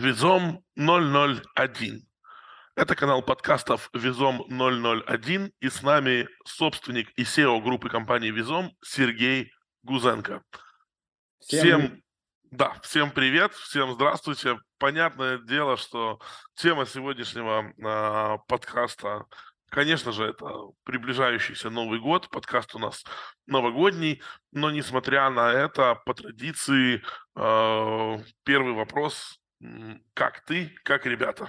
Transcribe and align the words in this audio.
Визом 0.00 0.64
001. 0.76 2.08
Это 2.74 2.94
канал 2.94 3.20
подкастов 3.20 3.90
Визом 3.92 4.42
001 4.48 5.52
и 5.60 5.68
с 5.68 5.82
нами 5.82 6.26
собственник 6.46 7.10
и 7.16 7.22
SEO 7.22 7.60
группы 7.60 7.90
компании 7.90 8.30
Визом 8.30 8.72
Сергей 8.82 9.52
Гузенко. 9.82 10.42
Всем, 11.40 11.60
всем 11.60 12.02
да, 12.50 12.78
всем 12.82 13.10
привет, 13.10 13.52
всем 13.52 13.92
здравствуйте. 13.92 14.58
Понятное 14.78 15.36
дело, 15.36 15.76
что 15.76 16.18
тема 16.54 16.86
сегодняшнего 16.86 17.74
э, 17.76 18.38
подкаста 18.48 19.26
Конечно 19.68 20.10
же, 20.10 20.24
это 20.24 20.50
приближающийся 20.82 21.70
Новый 21.70 22.00
год, 22.00 22.28
подкаст 22.30 22.74
у 22.74 22.80
нас 22.80 23.04
новогодний, 23.46 24.20
но 24.50 24.68
несмотря 24.72 25.30
на 25.30 25.52
это, 25.52 25.94
по 25.94 26.12
традиции, 26.12 27.04
э, 27.36 28.18
первый 28.42 28.72
вопрос, 28.72 29.39
как 30.14 30.40
ты, 30.40 30.72
как 30.84 31.06
ребята? 31.06 31.48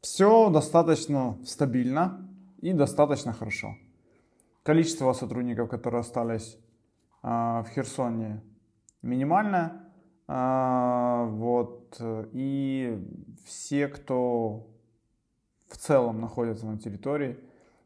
Все 0.00 0.50
достаточно 0.50 1.38
стабильно 1.44 2.28
и 2.60 2.72
достаточно 2.72 3.32
хорошо. 3.32 3.76
Количество 4.62 5.12
сотрудников, 5.12 5.68
которые 5.68 6.00
остались 6.00 6.58
э, 7.22 7.28
в 7.28 7.66
Херсоне, 7.74 8.42
минимальное. 9.02 9.92
Э, 10.28 11.26
вот, 11.28 12.00
и 12.32 12.98
все, 13.44 13.88
кто 13.88 14.66
в 15.68 15.76
целом 15.76 16.20
находятся 16.20 16.66
на 16.66 16.78
территории, 16.78 17.38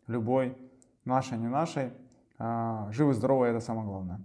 любой, 0.06 0.56
нашей, 1.04 1.38
не 1.38 1.48
нашей, 1.48 1.92
а, 2.38 2.90
живы, 2.92 3.14
здоровы, 3.14 3.46
это 3.46 3.60
самое 3.60 3.86
главное. 3.86 4.20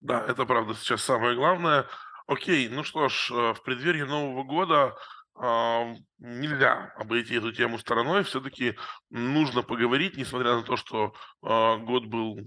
Да, 0.00 0.24
это 0.26 0.44
правда 0.44 0.74
сейчас 0.74 1.02
самое 1.02 1.36
главное. 1.36 1.86
Окей, 2.26 2.68
ну 2.68 2.84
что 2.84 3.08
ж, 3.08 3.30
э, 3.30 3.54
в 3.54 3.62
преддверии 3.62 4.02
Нового 4.02 4.44
года 4.44 4.96
а, 5.36 5.92
нельзя 6.18 6.92
обойти 6.96 7.34
эту 7.34 7.50
тему 7.52 7.78
стороной. 7.78 8.22
Все-таки 8.22 8.76
нужно 9.10 9.62
поговорить, 9.62 10.16
несмотря 10.16 10.54
на 10.54 10.62
то, 10.62 10.76
что 10.76 11.12
а, 11.42 11.76
год 11.78 12.06
был 12.06 12.38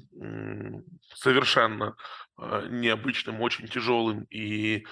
совершенно 1.13 1.95
а, 2.37 2.65
необычным, 2.67 3.41
очень 3.41 3.67
тяжелым, 3.67 4.23
и 4.29 4.85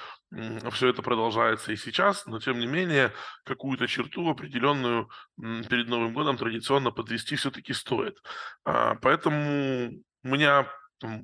все 0.72 0.90
это 0.90 1.02
продолжается 1.02 1.72
и 1.72 1.78
сейчас, 1.78 2.26
но 2.26 2.40
тем 2.40 2.60
не 2.60 2.68
менее 2.68 3.14
какую-то 3.46 3.88
черту 3.88 4.30
определенную 4.30 5.10
перед 5.38 5.88
Новым 5.88 6.14
годом 6.14 6.36
традиционно 6.36 6.92
подвести 6.92 7.38
все-таки 7.38 7.72
стоит. 7.72 8.18
Поэтому 8.64 9.92
у 10.24 10.28
меня 10.28 10.68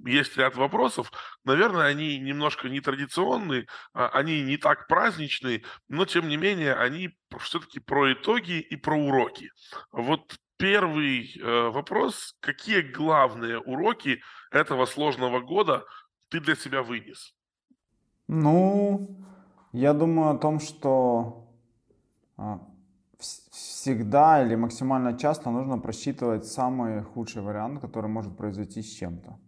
есть 0.06 0.38
ряд 0.38 0.56
вопросов. 0.56 1.12
Наверное, 1.44 1.86
они 1.86 2.20
немножко 2.20 2.70
нетрадиционные, 2.70 3.68
а, 3.94 4.10
они 4.10 4.42
не 4.44 4.58
так 4.58 4.88
праздничные, 4.88 5.64
но 5.88 6.06
тем 6.06 6.28
не 6.28 6.38
менее 6.38 6.74
они 6.76 7.18
все-таки 7.40 7.80
про 7.80 8.14
итоги 8.14 8.60
и 8.60 8.76
про 8.76 8.96
уроки. 8.96 9.50
Вот 9.92 10.36
первый 10.58 11.34
э, 11.36 11.70
вопрос. 11.70 12.36
Какие 12.40 12.82
главные 12.82 13.60
уроки 13.60 14.22
этого 14.52 14.86
сложного 14.86 15.40
года 15.40 15.86
ты 16.30 16.40
для 16.40 16.56
себя 16.56 16.84
вынес? 16.84 17.34
Ну, 18.28 19.26
я 19.72 19.94
думаю 19.94 20.36
о 20.36 20.38
том, 20.38 20.60
что 20.60 21.48
а, 22.38 22.60
всегда 23.18 24.46
или 24.46 24.56
максимально 24.56 25.18
часто 25.18 25.50
нужно 25.50 25.80
просчитывать 25.80 26.46
самый 26.46 27.04
худший 27.04 27.42
вариант, 27.42 27.82
который 27.82 28.10
может 28.10 28.38
произойти 28.38 28.82
с 28.82 28.94
чем-то 28.94 29.40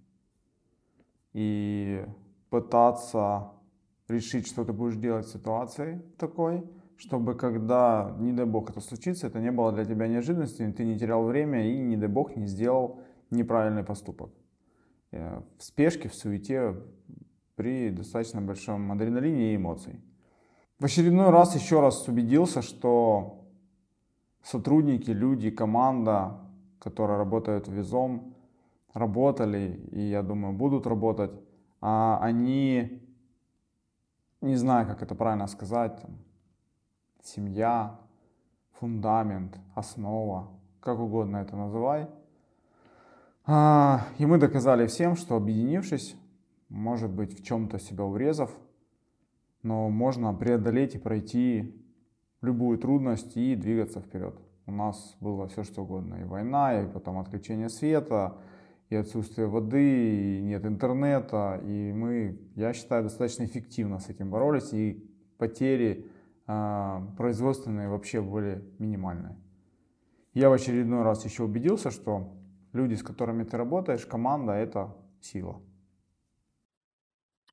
и 1.33 2.05
пытаться 2.49 3.51
решить, 4.07 4.47
что 4.47 4.63
ты 4.63 4.73
будешь 4.73 4.95
делать 4.95 5.25
в 5.25 5.31
ситуации 5.31 6.01
такой, 6.17 6.63
чтобы 6.97 7.35
когда, 7.35 8.15
не 8.19 8.31
дай 8.31 8.45
бог, 8.45 8.69
это 8.69 8.79
случится, 8.79 9.27
это 9.27 9.39
не 9.39 9.51
было 9.51 9.71
для 9.71 9.85
тебя 9.85 10.07
неожиданностью, 10.07 10.73
ты 10.73 10.85
не 10.85 10.97
терял 10.97 11.23
время 11.23 11.67
и, 11.67 11.77
не 11.77 11.97
дай 11.97 12.07
бог, 12.07 12.35
не 12.35 12.47
сделал 12.47 13.01
неправильный 13.31 13.83
поступок. 13.83 14.31
Э, 15.11 15.41
в 15.57 15.63
спешке, 15.63 16.09
в 16.09 16.15
суете, 16.15 16.75
при 17.55 17.89
достаточно 17.89 18.41
большом 18.41 18.91
адреналине 18.91 19.53
и 19.53 19.55
эмоций. 19.55 19.99
В 20.79 20.85
очередной 20.85 21.29
раз 21.29 21.55
еще 21.55 21.81
раз 21.81 22.07
убедился, 22.07 22.61
что 22.61 23.45
сотрудники, 24.43 25.11
люди, 25.11 25.49
команда, 25.49 26.39
которая 26.79 27.17
работает 27.17 27.67
в 27.67 27.73
Визом, 27.73 28.35
работали 28.93 29.79
и, 29.91 30.01
я 30.01 30.21
думаю, 30.21 30.53
будут 30.53 30.87
работать, 30.87 31.31
а 31.81 32.19
они, 32.21 33.01
не 34.41 34.55
знаю, 34.55 34.87
как 34.87 35.01
это 35.01 35.15
правильно 35.15 35.47
сказать, 35.47 35.99
семья, 37.21 37.99
фундамент, 38.79 39.57
основа, 39.75 40.49
как 40.79 40.99
угодно 40.99 41.37
это 41.37 41.55
называй. 41.55 42.07
А, 43.45 44.05
и 44.17 44.25
мы 44.25 44.37
доказали 44.37 44.87
всем, 44.87 45.15
что 45.15 45.35
объединившись, 45.35 46.15
может 46.69 47.11
быть, 47.11 47.37
в 47.37 47.43
чем-то 47.43 47.79
себя 47.79 48.05
урезав, 48.05 48.51
но 49.63 49.89
можно 49.89 50.33
преодолеть 50.33 50.95
и 50.95 50.99
пройти 50.99 51.83
любую 52.41 52.77
трудность 52.77 53.35
и 53.37 53.55
двигаться 53.55 54.01
вперед. 54.01 54.35
У 54.65 54.71
нас 54.71 55.15
было 55.19 55.47
все 55.47 55.63
что 55.63 55.83
угодно. 55.83 56.15
И 56.15 56.23
война, 56.23 56.81
и 56.81 56.87
потом 56.87 57.19
отключение 57.19 57.69
света, 57.69 58.37
и 58.93 58.95
отсутствие 58.95 59.47
воды, 59.47 60.37
и 60.37 60.41
нет 60.41 60.65
интернета, 60.65 61.59
и 61.63 61.91
мы, 61.91 62.39
я 62.55 62.73
считаю, 62.73 63.03
достаточно 63.03 63.43
эффективно 63.45 63.99
с 63.99 64.09
этим 64.09 64.29
боролись, 64.29 64.71
и 64.73 65.03
потери 65.37 66.05
э, 66.47 67.01
производственные 67.17 67.89
вообще 67.89 68.21
были 68.21 68.63
минимальные. 68.79 69.35
Я 70.33 70.49
в 70.49 70.53
очередной 70.53 71.03
раз 71.03 71.25
еще 71.25 71.43
убедился, 71.43 71.91
что 71.91 72.33
люди, 72.71 72.95
с 72.95 73.03
которыми 73.03 73.43
ты 73.43 73.57
работаешь, 73.57 74.05
команда– 74.05 74.53
это 74.53 74.95
сила. 75.21 75.61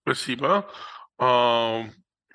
Спасибо. 0.02 0.68
А, 1.18 1.84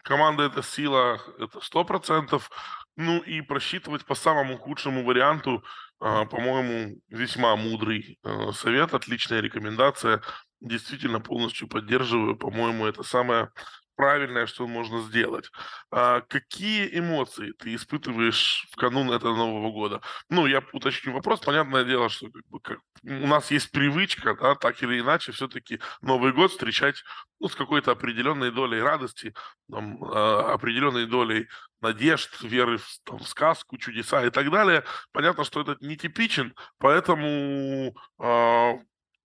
команда– 0.04 0.44
это 0.46 0.62
сила, 0.62 1.20
это 1.40 1.60
сто 1.62 1.84
процентов. 1.84 2.50
Ну 2.96 3.20
и 3.20 3.42
просчитывать 3.42 4.06
по 4.06 4.16
самому 4.16 4.58
худшему 4.58 5.04
варианту 5.04 5.64
по-моему, 6.00 7.00
весьма 7.10 7.56
мудрый 7.56 8.20
а, 8.24 8.52
совет, 8.52 8.94
отличная 8.94 9.40
рекомендация. 9.42 10.22
Действительно 10.62 11.20
полностью 11.20 11.68
поддерживаю. 11.68 12.36
По-моему, 12.36 12.86
это 12.86 13.04
самое 13.04 13.52
правильное, 13.96 14.46
что 14.46 14.68
можно 14.68 15.02
сделать. 15.02 15.50
А 15.92 16.22
какие 16.22 16.88
эмоции 16.98 17.52
ты 17.58 17.76
испытываешь 17.76 18.68
в 18.72 18.76
канун 18.76 19.12
этого 19.12 19.36
Нового 19.36 19.72
года? 19.72 20.02
Ну, 20.30 20.46
я 20.46 20.64
уточню 20.74 21.14
вопрос. 21.14 21.40
Понятное 21.40 21.84
дело, 21.84 22.10
что 22.10 22.28
как 22.30 22.48
бы, 22.48 22.60
как, 22.60 22.80
у 23.04 23.28
нас 23.28 23.52
есть 23.52 23.72
привычка, 23.72 24.36
да, 24.36 24.56
так 24.56 24.82
или 24.84 25.00
иначе, 25.00 25.32
все-таки 25.32 25.80
Новый 26.02 26.34
год 26.34 26.52
встречать 26.52 27.04
ну, 27.40 27.48
с 27.48 27.56
какой-то 27.56 27.92
определенной 27.92 28.52
долей 28.52 28.82
радости, 28.82 29.34
там, 29.72 30.04
э, 30.04 30.52
определенной 30.54 31.06
долей 31.06 31.48
надежд, 31.82 32.42
веры 32.42 32.78
в, 32.78 33.00
там, 33.04 33.20
в 33.20 33.28
сказку, 33.28 33.78
чудеса 33.78 34.26
и 34.26 34.30
так 34.30 34.50
далее. 34.52 34.84
Понятно, 35.12 35.44
что 35.44 35.62
этот 35.62 35.82
нетипичен, 35.82 36.56
поэтому 36.78 37.96
э, 38.20 38.74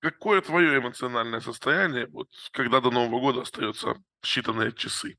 Какое 0.01 0.41
твое 0.41 0.79
эмоциональное 0.79 1.41
состояние, 1.41 2.07
вот, 2.07 2.29
когда 2.53 2.81
до 2.81 2.91
Нового 2.91 3.21
года 3.21 3.43
остается 3.43 3.95
считанные 4.25 4.73
часы? 4.73 5.19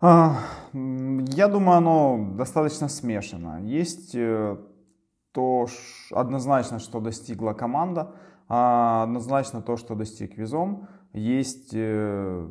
А, 0.00 0.42
я 0.74 1.48
думаю, 1.48 1.78
оно 1.78 2.34
достаточно 2.36 2.88
смешано. 2.88 3.62
Есть 3.64 4.14
э, 4.14 4.58
то 5.32 5.66
однозначно, 6.10 6.78
что 6.78 7.00
достигла 7.00 7.54
команда, 7.54 8.14
а 8.48 9.04
однозначно 9.04 9.62
то, 9.62 9.78
что 9.78 9.94
достиг 9.94 10.36
Визом. 10.36 10.88
Есть, 11.14 11.70
э, 11.72 12.50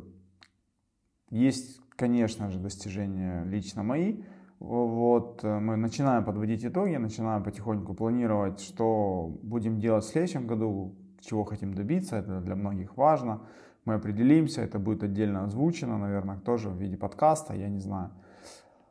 есть, 1.30 1.80
конечно 1.90 2.50
же, 2.50 2.58
достижения 2.58 3.44
лично 3.44 3.84
мои. 3.84 4.24
Вот 4.58 5.44
э, 5.44 5.58
мы 5.58 5.76
начинаем 5.76 6.24
подводить 6.24 6.64
итоги, 6.64 6.96
начинаем 6.96 7.42
потихоньку 7.42 7.92
планировать, 7.94 8.60
что 8.60 9.38
будем 9.42 9.78
делать 9.78 10.04
в 10.04 10.08
следующем 10.08 10.46
году, 10.46 10.94
чего 11.20 11.44
хотим 11.44 11.74
добиться, 11.74 12.16
это 12.16 12.40
для 12.40 12.56
многих 12.56 12.96
важно. 12.96 13.42
Мы 13.84 13.94
определимся, 13.94 14.62
это 14.62 14.78
будет 14.78 15.02
отдельно 15.02 15.44
озвучено, 15.44 15.98
наверное, 15.98 16.38
тоже 16.38 16.70
в 16.70 16.76
виде 16.76 16.96
подкаста, 16.96 17.54
я 17.54 17.68
не 17.68 17.80
знаю. 17.80 18.10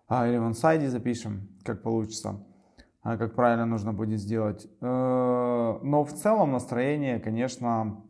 А, 0.08 0.28
или 0.28 0.38
в 0.38 0.48
инсайде 0.48 0.88
запишем, 0.90 1.50
как 1.64 1.82
получится, 1.82 2.46
а, 3.02 3.18
как 3.18 3.34
правильно 3.34 3.66
нужно 3.66 3.92
будет 3.92 4.20
сделать. 4.20 4.68
Э, 4.82 5.80
но 5.82 6.04
в 6.04 6.14
целом 6.14 6.52
настроение, 6.52 7.20
конечно, 7.20 8.04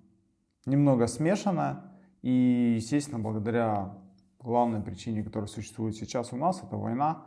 немного 0.66 1.08
смешанное. 1.08 1.84
И, 2.22 2.74
естественно, 2.76 3.20
благодаря 3.20 3.94
главной 4.42 4.82
причине, 4.82 5.24
которая 5.24 5.48
существует 5.48 5.96
сейчас 5.96 6.34
у 6.34 6.38
нас, 6.38 6.62
это 6.62 6.76
война 6.76 7.24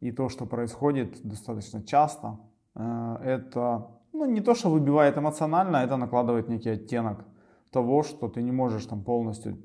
и 0.00 0.12
то, 0.12 0.28
что 0.28 0.46
происходит 0.46 1.20
достаточно 1.22 1.82
часто, 1.82 2.38
э, 2.74 3.16
это 3.24 3.88
ну, 4.12 4.24
не 4.24 4.40
то, 4.40 4.54
что 4.54 4.70
выбивает 4.70 5.18
эмоционально, 5.18 5.76
это 5.76 5.96
накладывает 5.96 6.48
некий 6.48 6.70
оттенок 6.70 7.26
того, 7.70 8.02
что 8.02 8.28
ты 8.28 8.42
не 8.42 8.52
можешь 8.52 8.86
там 8.86 9.02
полностью 9.02 9.58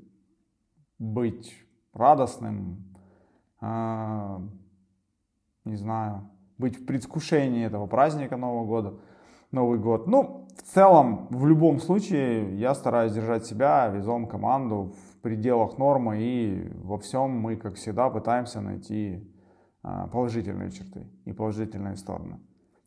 быть 0.98 1.54
радостным, 1.94 2.94
а, 3.60 4.42
не 5.64 5.76
знаю, 5.76 6.30
быть 6.58 6.76
в 6.78 6.84
предвкушении 6.84 7.64
этого 7.64 7.86
праздника 7.86 8.36
Нового 8.36 8.66
года, 8.66 8.94
Новый 9.50 9.78
год. 9.78 10.06
Ну, 10.06 10.46
в 10.56 10.62
целом, 10.62 11.28
в 11.30 11.46
любом 11.46 11.80
случае, 11.80 12.58
я 12.58 12.74
стараюсь 12.74 13.12
держать 13.12 13.46
себя, 13.46 13.88
везом 13.88 14.26
команду 14.26 14.92
в 14.92 15.20
пределах 15.22 15.78
нормы 15.78 16.18
и 16.20 16.70
во 16.74 16.98
всем 16.98 17.30
мы, 17.30 17.56
как 17.56 17.76
всегда, 17.76 18.10
пытаемся 18.10 18.60
найти 18.60 19.26
а, 19.26 19.31
положительные 19.82 20.70
черты 20.70 21.06
и 21.24 21.32
положительные 21.32 21.96
стороны. 21.96 22.38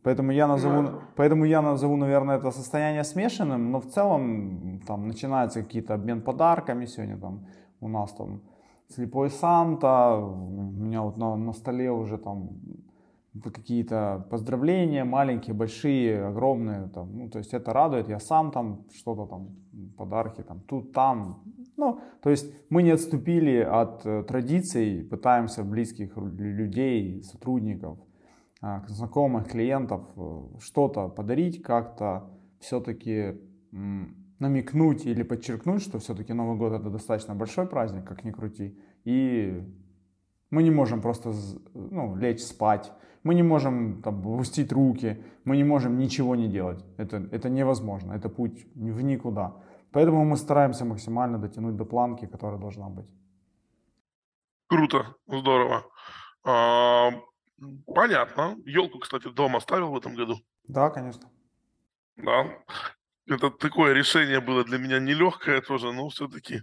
Поэтому 0.03 0.31
я 0.31 0.47
назову, 0.47 0.81
ну, 0.81 0.89
поэтому 1.15 1.45
я 1.45 1.61
назову, 1.61 1.97
наверное, 1.97 2.37
это 2.37 2.51
состояние 2.51 3.03
смешанным, 3.03 3.71
но 3.71 3.79
в 3.79 3.87
целом 3.87 4.79
там 4.87 5.07
начинается 5.07 5.63
какие-то 5.63 5.95
обмен 5.95 6.21
подарками. 6.21 6.85
Сегодня 6.85 7.17
там 7.17 7.47
у 7.81 7.87
нас 7.87 8.13
там 8.13 8.41
слепой 8.87 9.29
Санта, 9.29 10.15
у 10.15 10.83
меня 10.83 11.01
вот 11.01 11.17
на, 11.17 11.35
на 11.35 11.53
столе 11.53 11.91
уже 11.91 12.17
там 12.17 12.49
какие-то 13.43 14.27
поздравления, 14.29 15.03
маленькие, 15.05 15.55
большие, 15.55 16.27
огромные, 16.27 16.87
там, 16.87 17.17
ну, 17.17 17.29
то 17.29 17.39
есть 17.39 17.53
это 17.53 17.73
радует, 17.73 18.07
я 18.07 18.19
сам 18.19 18.51
там 18.51 18.85
что-то 18.93 19.25
там, 19.25 19.55
подарки 19.97 20.41
там, 20.41 20.59
тут, 20.61 20.93
там, 20.93 21.43
ну, 21.77 21.99
то 22.21 22.29
есть 22.29 22.53
мы 22.69 22.83
не 22.83 22.91
отступили 22.91 23.57
от 23.57 24.05
э, 24.05 24.23
традиций, 24.23 25.03
пытаемся 25.03 25.63
близких 25.63 26.15
людей, 26.17 27.21
сотрудников, 27.23 27.99
э, 28.61 28.81
знакомых, 28.87 29.49
клиентов 29.49 30.01
э, 30.15 30.41
что-то 30.59 31.09
подарить, 31.09 31.61
как-то 31.61 32.29
все-таки 32.59 33.35
намекнуть 34.39 35.05
или 35.05 35.23
подчеркнуть, 35.23 35.81
что 35.81 35.99
все-таки 35.99 36.33
Новый 36.33 36.57
год 36.57 36.73
это 36.73 36.89
достаточно 36.89 37.35
большой 37.35 37.67
праздник, 37.67 38.05
как 38.05 38.23
ни 38.23 38.31
крути, 38.31 38.77
и 39.03 39.61
мы 40.49 40.63
не 40.63 40.71
можем 40.71 41.01
просто 41.01 41.33
ну, 41.73 42.15
лечь 42.15 42.41
спать, 42.41 42.91
мы 43.23 43.35
не 43.35 43.43
можем 43.43 44.01
там, 44.01 44.19
опустить 44.19 44.71
руки, 44.71 45.17
мы 45.43 45.57
не 45.57 45.63
можем 45.63 45.97
ничего 45.97 46.35
не 46.35 46.47
делать. 46.47 46.85
Это, 46.97 47.27
это 47.31 47.49
невозможно, 47.49 48.13
это 48.13 48.29
путь 48.29 48.65
в 48.75 49.01
никуда. 49.01 49.55
Поэтому 49.95 50.25
мы 50.25 50.35
стараемся 50.35 50.83
максимально 50.83 51.37
дотянуть 51.37 51.77
до 51.77 51.85
планки, 51.85 52.27
которая 52.27 52.59
должна 52.59 52.89
быть. 52.89 53.05
Круто, 54.67 55.15
здорово. 55.25 55.89
А, 56.43 57.11
понятно. 57.85 58.57
Елку, 58.65 58.99
кстати, 58.99 59.29
дома 59.29 59.61
ставил 59.61 59.91
в 59.91 59.97
этом 59.97 60.15
году? 60.15 60.35
Да, 60.67 60.89
конечно. 60.89 61.29
Да 62.17 62.45
это 63.27 63.49
такое 63.49 63.93
решение 63.93 64.39
было 64.39 64.63
для 64.63 64.77
меня 64.77 64.99
нелегкое 64.99 65.61
тоже, 65.61 65.91
но 65.91 66.09
все-таки 66.09 66.61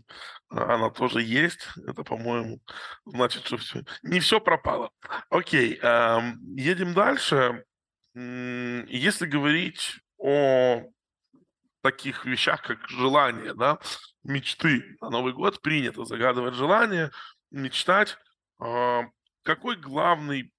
она 0.48 0.90
тоже 0.90 1.22
есть. 1.22 1.66
Это, 1.88 2.04
по-моему, 2.04 2.60
значит, 3.04 3.44
что 3.46 3.56
все. 3.56 3.82
Не 4.02 4.20
все 4.20 4.40
пропало. 4.40 4.90
Окей, 5.30 5.74
едем 5.74 6.94
дальше. 6.94 7.64
Если 8.14 9.26
говорить 9.26 10.00
о 10.18 10.82
таких 11.82 12.24
вещах, 12.24 12.62
как 12.62 12.88
желание, 12.88 13.54
да, 13.54 13.78
мечты 14.24 14.96
на 15.00 15.10
Новый 15.10 15.32
год, 15.32 15.60
принято 15.60 16.04
загадывать 16.04 16.54
желание, 16.54 17.10
мечтать. 17.50 18.16
А, 18.58 19.02
какой 19.42 19.76
главный 19.76 20.52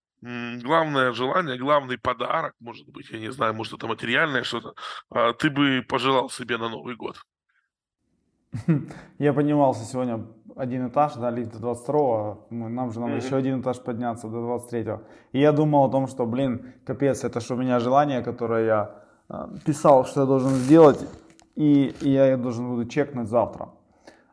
главное 0.61 1.11
желание, 1.11 1.57
главный 1.57 1.97
подарок, 1.97 2.53
может 2.59 2.87
быть, 2.87 3.09
я 3.09 3.19
не 3.19 3.31
знаю, 3.31 3.53
может, 3.53 3.73
это 3.73 3.87
материальное 3.87 4.43
что-то, 4.43 4.73
а, 5.09 5.33
ты 5.33 5.49
бы 5.49 5.85
пожелал 5.87 6.29
себе 6.29 6.57
на 6.57 6.69
Новый 6.69 6.95
год? 6.95 7.17
Я 9.19 9.33
поднимался 9.33 9.83
сегодня 9.83 10.25
один 10.55 10.87
этаж, 10.87 11.13
да, 11.15 11.31
лифт 11.31 11.59
до 11.59 11.71
22-го, 11.71 12.47
нам 12.51 12.91
же 12.91 12.99
надо 12.99 13.13
mm-hmm. 13.13 13.25
еще 13.25 13.35
один 13.35 13.61
этаж 13.61 13.81
подняться 13.81 14.27
до 14.27 14.37
23-го. 14.37 15.03
И 15.31 15.39
я 15.39 15.51
думал 15.51 15.85
о 15.85 15.91
том, 15.91 16.07
что, 16.07 16.25
блин, 16.25 16.73
капец, 16.85 17.23
это 17.23 17.39
же 17.39 17.55
у 17.55 17.57
меня 17.57 17.79
желание, 17.79 18.21
которое 18.21 18.65
я 18.65 19.03
писал, 19.65 20.05
что 20.05 20.21
я 20.21 20.27
должен 20.27 20.51
сделать, 20.51 21.05
и, 21.55 21.95
я 22.01 22.37
должен 22.37 22.69
буду 22.69 22.85
чекнуть 22.85 23.27
завтра, 23.27 23.69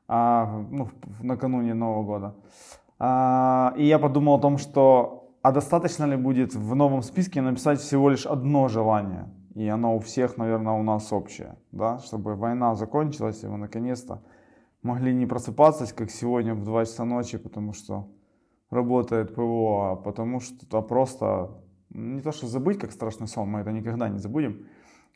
а, 0.08 0.64
ну, 0.70 0.88
накануне 1.20 1.74
Нового 1.74 2.04
года. 2.04 2.34
А, 2.98 3.74
и 3.76 3.86
я 3.86 3.98
подумал 3.98 4.34
о 4.34 4.40
том, 4.40 4.58
что 4.58 5.20
а 5.42 5.52
достаточно 5.52 6.04
ли 6.04 6.16
будет 6.16 6.54
в 6.54 6.74
новом 6.74 7.02
списке 7.02 7.40
написать 7.40 7.80
всего 7.80 8.10
лишь 8.10 8.26
одно 8.26 8.68
желание? 8.68 9.30
И 9.54 9.66
оно 9.66 9.96
у 9.96 10.00
всех, 10.00 10.36
наверное, 10.36 10.74
у 10.74 10.82
нас 10.82 11.12
общее, 11.12 11.56
да, 11.72 11.98
чтобы 11.98 12.36
война 12.36 12.74
закончилась, 12.74 13.42
и 13.42 13.46
мы 13.46 13.56
наконец-то 13.56 14.22
могли 14.82 15.14
не 15.14 15.26
просыпаться, 15.26 15.92
как 15.94 16.10
сегодня 16.10 16.54
в 16.54 16.62
2 16.62 16.84
часа 16.84 17.04
ночи, 17.04 17.38
потому 17.38 17.72
что 17.72 18.08
работает 18.70 19.34
ПВО, 19.34 19.92
а 19.92 19.96
потому 19.96 20.40
что 20.40 20.78
а 20.78 20.82
просто 20.82 21.50
не 21.90 22.20
то, 22.20 22.32
что 22.32 22.46
забыть, 22.46 22.78
как 22.78 22.92
страшный 22.92 23.26
сон, 23.26 23.48
мы 23.48 23.60
это 23.60 23.72
никогда 23.72 24.08
не 24.08 24.18
забудем, 24.18 24.66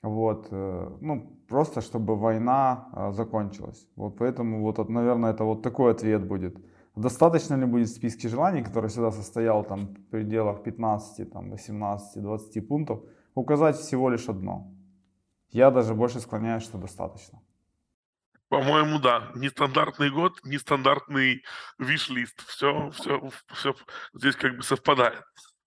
вот, 0.04 0.48
э, 0.50 0.96
ну, 1.00 1.38
просто 1.48 1.80
чтобы 1.80 2.16
война 2.16 2.88
э, 2.92 3.12
закончилась. 3.12 3.88
Вот 3.96 4.16
поэтому, 4.18 4.62
вот, 4.62 4.88
наверное, 4.88 5.32
это 5.32 5.44
вот 5.44 5.62
такой 5.62 5.92
ответ 5.92 6.26
будет– 6.26 6.56
Достаточно 6.96 7.56
ли 7.56 7.66
будет 7.66 7.88
списки 7.88 8.28
желаний, 8.28 8.62
который 8.62 8.88
всегда 8.88 9.10
состоял 9.10 9.64
там 9.64 9.86
в 9.86 10.10
пределах 10.10 10.62
15, 10.62 11.32
там, 11.32 11.50
18, 11.50 12.22
20 12.22 12.68
пунктов, 12.68 13.00
указать 13.34 13.76
всего 13.76 14.10
лишь 14.10 14.28
одно? 14.28 14.72
Я 15.50 15.70
даже 15.70 15.94
больше 15.94 16.20
склоняюсь, 16.20 16.62
что 16.62 16.78
достаточно. 16.78 17.42
По-моему, 18.48 19.00
да. 19.00 19.32
Нестандартный 19.34 20.10
год, 20.10 20.40
нестандартный 20.44 21.42
виш-лист. 21.78 22.46
Все, 22.46 22.90
все, 22.90 23.28
все 23.52 23.74
здесь 24.12 24.36
как 24.36 24.56
бы 24.56 24.62
совпадает. 24.62 25.24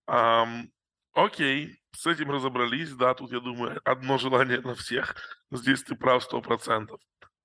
Um, 0.08 0.70
окей, 1.12 1.78
с 1.98 2.06
этим 2.06 2.30
разобрались. 2.30 2.92
Да, 2.92 3.12
тут, 3.14 3.32
я 3.32 3.40
думаю, 3.40 3.80
одно 3.84 4.18
желание 4.18 4.60
на 4.60 4.74
всех. 4.76 5.16
Здесь 5.50 5.82
ты 5.82 5.96
прав 5.96 6.22
сто 6.22 6.40
процентов. 6.40 7.00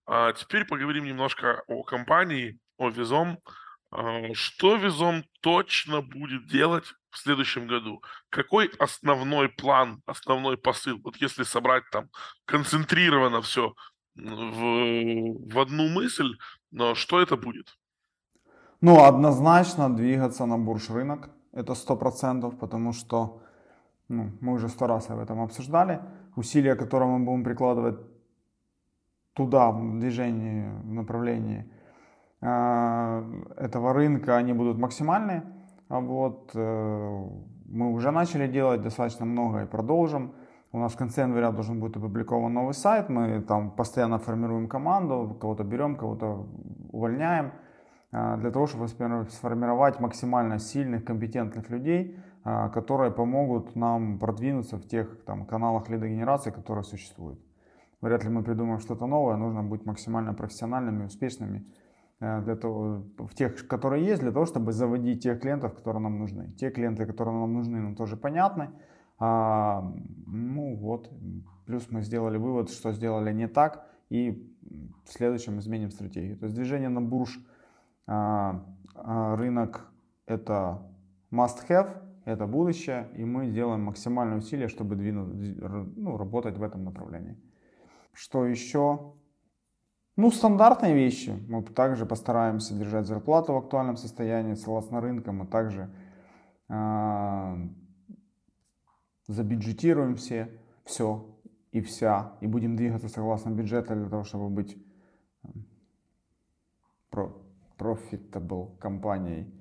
А 0.05 0.31
теперь 0.33 0.65
поговорим 0.65 1.05
немножко 1.05 1.63
о 1.67 1.81
компании, 1.83 2.59
о 2.77 2.89
Визом. 2.89 3.39
А, 3.89 4.31
что 4.33 4.75
Визом 4.75 5.23
точно 5.41 6.01
будет 6.01 6.45
делать 6.45 6.85
в 7.09 7.17
следующем 7.17 7.65
году? 7.65 8.03
Какой 8.29 8.67
основной 8.77 9.49
план, 9.49 10.03
основной 10.05 10.57
посыл? 10.57 10.99
Вот 11.03 11.15
если 11.15 11.43
собрать 11.43 11.83
там 11.91 12.09
концентрированно 12.45 13.41
все 13.41 13.73
в, 14.13 15.51
в 15.51 15.59
одну 15.59 15.89
мысль, 15.89 16.37
но 16.69 16.93
что 16.93 17.19
это 17.21 17.37
будет? 17.37 17.75
Ну, 18.81 19.03
однозначно 19.03 19.95
двигаться 19.95 20.45
на 20.45 20.59
бурж-рынок. 20.59 21.31
Это 21.53 21.73
сто 21.73 21.95
процентов, 21.95 22.59
потому 22.59 22.93
что 22.93 23.42
ну, 24.17 24.31
мы 24.41 24.53
уже 24.53 24.69
сто 24.69 24.87
раз 24.87 25.09
об 25.09 25.19
этом 25.19 25.41
обсуждали. 25.41 25.99
Усилия, 26.35 26.75
которые 26.75 27.09
мы 27.09 27.25
будем 27.25 27.43
прикладывать 27.43 27.99
туда, 29.33 29.71
в 29.71 29.99
движении, 29.99 30.69
в 30.83 30.93
направлении– 30.93 31.71
Э, 32.43 33.23
этого 33.55 33.93
рынка, 33.93 34.35
они 34.35 34.53
будут 34.53 34.77
максимальные. 34.77 35.43
А 35.87 35.99
вот, 35.99 36.51
э, 36.55 37.27
мы 37.65 37.93
уже 37.93 38.11
начали 38.11 38.47
делать 38.47 38.81
достаточно 38.81 39.25
много 39.25 39.63
и 39.63 39.65
продолжим. 39.65 40.33
У 40.73 40.79
нас 40.79 40.93
в 40.93 40.97
конце 40.97 41.21
января 41.21 41.51
должен 41.51 41.79
быть 41.79 41.95
опубликован 41.95 42.53
новый 42.53 42.73
сайт. 42.73 43.09
Мы 43.09 43.41
там 43.41 43.71
постоянно 43.71 44.19
формируем 44.19 44.67
команду, 44.67 45.37
кого-то 45.39 45.63
берем, 45.63 45.95
кого-то 45.95 46.47
увольняем, 46.91 47.53
э, 48.11 48.37
для 48.37 48.51
того, 48.51 48.67
чтобы 48.67 48.87
сформировать 48.89 50.01
максимально 50.01 50.59
сильных, 50.59 51.05
компетентных 51.05 51.69
людей, 51.69 52.19
которые 52.43 53.11
помогут 53.11 53.75
нам 53.75 54.19
продвинуться 54.19 54.77
в 54.77 54.85
тех 54.85 55.23
там, 55.25 55.45
каналах 55.45 55.89
лидогенерации, 55.89 56.51
которые 56.51 56.83
существуют. 56.83 57.39
Вряд 58.01 58.23
ли 58.23 58.29
мы 58.29 58.43
придумаем 58.43 58.79
что-то 58.79 59.05
новое, 59.05 59.37
нужно 59.37 59.63
быть 59.63 59.85
максимально 59.85 60.33
профессиональными, 60.33 61.05
успешными 61.05 61.65
Э, 62.23 62.41
для 62.41 62.55
того, 62.55 63.03
в 63.17 63.35
тех, 63.35 63.67
которые 63.67 64.05
есть, 64.05 64.21
для 64.21 64.31
того, 64.31 64.45
чтобы 64.45 64.71
заводить 64.71 65.23
тех 65.23 65.41
клиентов, 65.41 65.73
которые 65.73 66.01
нам 66.01 66.19
нужны. 66.19 66.53
Те 66.57 66.69
клиенты, 66.69 67.05
которые 67.05 67.35
нам 67.37 67.53
нужны, 67.53 67.81
нам 67.81 67.95
тоже 67.95 68.15
понятны. 68.15 68.69
А, 69.19 69.81
ну 70.25 70.75
вот, 70.75 71.11
плюс 71.65 71.91
мы 71.91 72.01
сделали 72.01 72.37
вывод, 72.37 72.69
что 72.69 72.93
сделали 72.93 73.33
не 73.33 73.47
так, 73.47 73.85
и 74.09 74.49
в 75.05 75.11
следующем 75.11 75.59
изменим 75.59 75.91
стратегию. 75.91 76.37
То 76.37 76.45
есть 76.45 76.55
движение 76.55 76.89
на 76.89 77.01
бурж, 77.01 77.39
а, 78.07 78.63
а, 78.95 79.35
рынок 79.35 79.91
это 80.25 80.81
must 81.31 81.67
have, 81.67 81.89
это 82.25 82.47
будущее, 82.47 83.09
и 83.15 83.25
мы 83.25 83.47
делаем 83.47 83.83
максимальные 83.83 84.39
усилия, 84.39 84.67
чтобы 84.67 84.95
двинуть, 84.95 85.57
ну, 85.97 86.17
работать 86.17 86.57
в 86.57 86.63
этом 86.63 86.83
направлении. 86.83 87.37
Что 88.13 88.45
еще? 88.45 89.13
Ну, 90.15 90.31
стандартные 90.31 90.93
вещи. 90.93 91.33
Мы 91.49 91.63
также 91.63 92.05
постараемся 92.05 92.75
держать 92.75 93.07
зарплату 93.07 93.53
в 93.53 93.57
актуальном 93.57 93.97
состоянии, 93.97 94.53
согласно 94.53 95.01
рынкам, 95.01 95.37
мы 95.37 95.47
также 95.47 95.89
э, 96.69 97.55
забюджетируем 99.27 100.15
все, 100.15 100.49
все 100.85 101.25
и 101.71 101.81
вся, 101.81 102.37
и 102.41 102.47
будем 102.47 102.75
двигаться 102.75 103.09
согласно 103.09 103.49
бюджету 103.49 103.95
для 103.95 104.09
того, 104.09 104.23
чтобы 104.23 104.49
быть 104.49 104.77
profitable 107.77 108.77
компанией. 108.77 109.51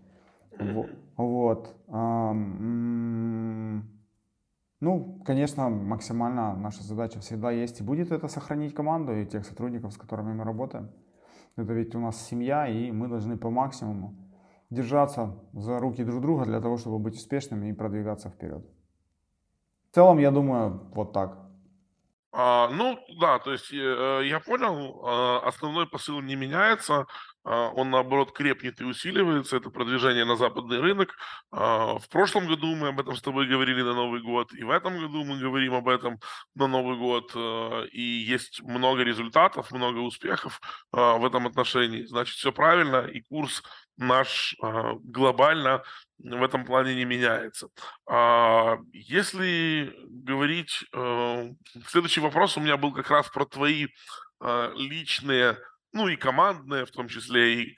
Вот. 1.16 1.75
Ну, 4.80 5.23
конечно, 5.25 5.68
максимально 5.68 6.56
наша 6.56 6.82
задача 6.82 7.21
всегда 7.21 7.52
есть 7.52 7.80
и 7.80 7.85
будет 7.85 8.11
это 8.11 8.26
сохранить 8.26 8.75
команду 8.75 9.12
и 9.12 9.26
тех 9.26 9.44
сотрудников, 9.47 9.92
с 9.92 9.97
которыми 9.97 10.32
мы 10.32 10.44
работаем. 10.44 10.90
Это 11.56 11.73
ведь 11.73 11.94
у 11.94 12.00
нас 12.00 12.26
семья, 12.26 12.66
и 12.66 12.90
мы 12.90 13.09
должны 13.09 13.37
по 13.37 13.50
максимуму 13.50 14.16
держаться 14.71 15.38
за 15.52 15.78
руки 15.78 16.02
друг 16.02 16.21
друга 16.21 16.44
для 16.47 16.61
того, 16.61 16.78
чтобы 16.78 16.99
быть 16.99 17.14
успешными 17.14 17.68
и 17.68 17.73
продвигаться 17.73 18.28
вперед. 18.30 18.64
В 19.90 19.94
целом, 19.94 20.18
я 20.18 20.30
думаю, 20.30 20.80
вот 20.94 21.12
так. 21.12 21.38
А, 22.32 22.68
ну, 22.68 22.99
да, 23.21 23.38
то 23.38 23.52
есть 23.52 23.71
э, 23.73 24.23
я 24.25 24.40
понял, 24.40 25.06
э, 25.06 25.47
основной 25.47 25.87
посыл 25.87 26.23
не 26.23 26.35
меняется, 26.35 26.94
э, 26.94 27.04
он 27.44 27.90
наоборот 27.90 28.32
крепнет 28.32 28.80
и 28.80 28.84
усиливается, 28.84 29.56
это 29.56 29.70
продвижение 29.70 30.25
на 30.25 30.37
западный 30.37 30.80
рынок. 30.80 31.16
Э, 31.52 31.99
в 31.99 32.08
прошлом 32.08 32.46
году 32.46 32.75
мы 32.76 32.88
об 32.88 33.00
этом 33.00 33.16
с 33.16 33.22
тобой 33.22 33.49
говорили 33.49 33.82
на 33.82 33.94
Новый 33.94 34.22
год, 34.22 34.52
и 34.54 34.62
в 34.62 34.70
этом 34.70 34.99
году 34.99 35.25
мы 35.25 35.38
говорим 35.38 35.75
об 35.75 35.88
этом 35.88 36.20
на 36.54 36.68
Новый 36.68 36.96
год, 36.96 37.32
э, 37.34 37.87
и 37.90 38.00
есть 38.00 38.62
много 38.62 39.02
результатов, 39.02 39.72
много 39.72 39.99
успехов 39.99 40.61
в 40.92 41.25
этом 41.25 41.46
отношении. 41.46 42.04
Значит, 42.04 42.37
все 42.37 42.52
правильно, 42.52 43.06
и 43.06 43.22
курс 43.22 43.62
наш 43.96 44.56
глобально 45.02 45.82
в 46.18 46.42
этом 46.42 46.64
плане 46.64 46.94
не 46.94 47.04
меняется. 47.04 47.68
А, 48.06 48.78
если 48.92 49.92
говорить, 50.08 50.84
э, 50.94 51.50
следующий 51.88 52.20
вопрос 52.20 52.56
у 52.56 52.61
меня 52.61 52.76
был 52.76 52.92
как 52.92 53.11
раз 53.11 53.28
про 53.28 53.44
твои 53.44 53.88
личные, 54.75 55.56
ну 55.92 56.08
и 56.08 56.16
командные, 56.16 56.87
в 56.87 56.90
том 56.90 57.08
числе 57.08 57.62
и 57.62 57.76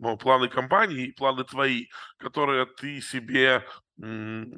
ну, 0.00 0.16
планы 0.16 0.48
компании, 0.48 1.06
и 1.06 1.12
планы 1.12 1.44
твои, 1.44 1.86
которые 2.18 2.66
ты 2.66 3.00
себе 3.00 3.64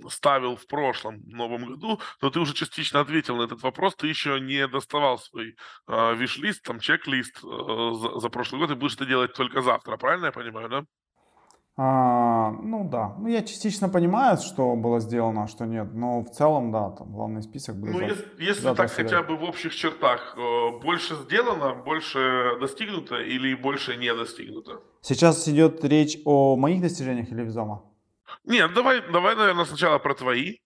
ставил 0.09 0.57
в 0.57 0.67
прошлом 0.67 1.21
новом 1.27 1.67
году, 1.67 2.01
но 2.23 2.31
ты 2.31 2.41
уже 2.41 2.55
частично 2.55 3.01
ответил 3.01 3.37
на 3.37 3.43
этот 3.43 3.63
вопрос, 3.63 3.95
ты 3.95 4.07
еще 4.07 4.41
не 4.41 4.67
доставал 4.67 5.19
свой 5.19 5.57
э, 5.89 6.15
виш-лист, 6.15 6.63
там 6.63 6.81
чек-лист 6.81 7.45
э, 7.45 7.91
за, 7.95 8.19
за 8.19 8.29
прошлый 8.31 8.63
год, 8.63 8.71
и 8.71 8.75
будешь 8.75 8.95
это 8.95 9.05
делать 9.05 9.35
только 9.35 9.61
завтра, 9.61 9.99
правильно 9.99 10.27
я 10.27 10.33
понимаю, 10.33 10.69
да? 10.71 10.85
А, 12.47 12.51
ну 12.51 12.89
да, 12.89 13.15
ну 13.19 13.29
я 13.29 13.43
частично 13.43 13.89
понимаю, 13.89 14.37
что 14.39 14.77
было 14.77 15.01
сделано, 15.01 15.45
а 15.45 15.49
что 15.49 15.67
нет, 15.67 15.95
но 15.95 16.21
в 16.21 16.31
целом 16.31 16.71
да, 16.71 16.91
там 16.91 17.13
главный 17.13 17.43
список 17.43 17.77
будет. 17.77 17.95
Ну 17.95 18.01
если, 18.01 18.25
если 18.39 18.75
так 18.75 18.91
хотя 18.91 19.23
бы 19.23 19.37
в 19.37 19.43
общих 19.43 19.75
чертах, 19.75 20.37
э, 20.37 20.81
больше 20.83 21.17
сделано, 21.17 21.75
больше 21.75 22.57
достигнуто 22.61 23.17
или 23.17 23.55
больше 23.55 23.97
не 23.97 24.15
достигнуто? 24.15 24.81
Сейчас 25.01 25.49
идет 25.49 25.85
речь 25.85 26.19
о 26.25 26.57
моих 26.57 26.81
достижениях 26.83 27.33
или 27.33 27.43
Визома? 27.43 27.83
Нет, 28.45 28.73
давай, 28.75 29.03
давай, 29.13 29.35
наверное, 29.35 29.65
сначала 29.65 29.99
про 29.99 30.15
твои. 30.15 30.59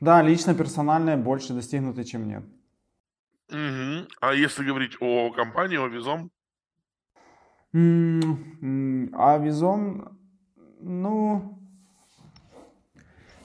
Да, 0.00 0.22
лично 0.22 0.54
персональные 0.54 1.16
больше 1.16 1.52
достигнуты, 1.52 2.02
чем 2.04 2.26
нет. 2.26 2.42
Угу. 3.50 4.08
А 4.20 4.34
если 4.34 4.64
говорить 4.64 4.96
о 5.00 5.30
компании, 5.30 5.78
о 5.78 5.86
Визом? 5.86 6.30
А 7.74 9.38
Визон, 9.38 10.18
ну, 10.82 11.58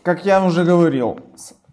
как 0.03 0.25
я 0.25 0.43
уже 0.43 0.65
говорил, 0.65 1.19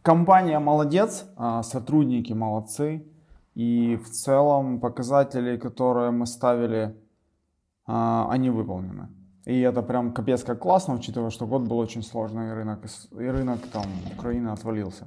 компания 0.03 0.59
молодец, 0.59 1.25
а 1.37 1.63
сотрудники 1.63 2.33
молодцы. 2.33 3.07
И 3.55 3.97
в 3.97 4.11
целом 4.11 4.81
показатели, 4.81 5.57
которые 5.57 6.11
мы 6.11 6.27
ставили, 6.27 6.97
а, 7.87 8.29
они 8.29 8.51
выполнены. 8.51 9.09
И 9.45 9.61
это 9.61 9.83
прям 9.83 10.13
капец 10.13 10.43
как 10.43 10.59
классно, 10.59 10.95
учитывая, 10.95 11.31
что 11.31 11.47
год 11.47 11.63
был 11.63 11.79
очень 11.79 12.03
сложный, 12.03 12.49
и 12.49 12.53
рынок, 12.53 12.81
и 13.13 13.27
рынок 13.27 13.61
там 13.73 13.87
Украины 14.19 14.49
отвалился. 14.49 15.07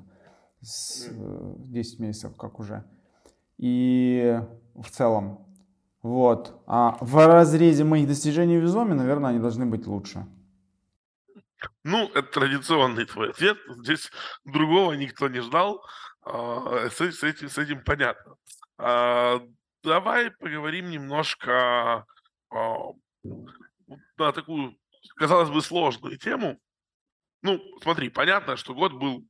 С 0.62 1.10
10 1.12 2.00
э, 2.00 2.04
месяцев 2.04 2.38
как 2.38 2.60
уже. 2.60 2.86
И 3.58 4.40
в 4.76 4.90
целом 4.92 5.48
вот. 6.08 6.62
А 6.68 6.98
в 7.02 7.28
разрезе 7.28 7.84
моих 7.84 8.08
достижений 8.08 8.58
в 8.58 8.62
Визоме, 8.62 8.94
наверное, 8.94 9.32
они 9.32 9.40
должны 9.40 9.66
быть 9.66 9.88
лучше. 9.88 10.26
Ну, 11.84 12.10
это 12.10 12.24
традиционный 12.24 13.06
твой 13.06 13.32
ответ. 13.32 13.58
Здесь 13.68 14.12
другого 14.46 14.94
никто 14.94 15.28
не 15.28 15.40
ждал. 15.42 15.84
А, 16.22 16.90
с, 16.90 17.02
этим, 17.02 17.50
с 17.50 17.58
этим 17.58 17.84
понятно. 17.84 18.36
А, 18.78 19.42
давай 19.84 20.32
поговорим 20.32 20.90
немножко 20.90 22.06
а, 22.50 22.66
на 24.18 24.32
такую, 24.34 24.78
казалось 25.16 25.50
бы, 25.50 25.62
сложную 25.62 26.18
тему. 26.18 26.60
Ну, 27.42 27.62
смотри, 27.82 28.10
понятно, 28.10 28.58
что 28.58 28.74
год 28.74 28.94
был 28.94 29.26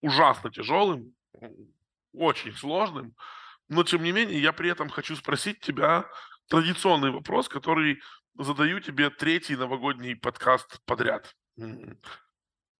ужасно 0.00 0.50
тяжелым, 0.50 1.14
очень 2.12 2.54
сложным. 2.54 3.14
Но, 3.68 3.84
тем 3.84 4.02
не 4.02 4.12
менее, 4.12 4.40
я 4.40 4.52
при 4.52 4.70
этом 4.70 4.88
хочу 4.88 5.14
спросить 5.16 5.60
тебя 5.60 6.06
традиционный 6.48 7.10
вопрос, 7.10 7.48
который 7.48 8.00
задаю 8.38 8.80
тебе 8.80 9.10
третий 9.10 9.56
новогодний 9.56 10.16
подкаст 10.16 10.80
подряд. 10.86 11.34